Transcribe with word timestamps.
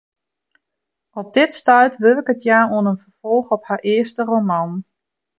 Op 1.19 1.31
dit 1.37 1.49
stuit 1.57 1.97
wurket 2.03 2.41
hja 2.45 2.59
oan 2.75 2.89
in 2.91 3.01
ferfolch 3.03 3.49
op 3.55 3.63
har 3.69 3.81
earste 3.93 4.21
roman. 4.33 4.71